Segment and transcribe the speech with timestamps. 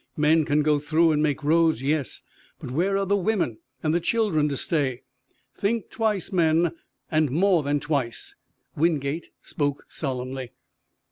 [0.17, 2.23] Men can go through and make roads yes;
[2.59, 5.03] but where are the women and the children to stay?
[5.55, 6.71] Think twice, men,
[7.11, 8.33] and more than twice!"
[8.75, 10.53] Wingate spoke solemnly.